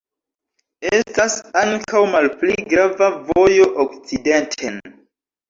Estas 0.99 1.35
ankaŭ 1.63 2.01
malpli 2.15 2.57
grava 2.73 3.11
vojo 3.29 3.69
okcidenten. 3.87 4.83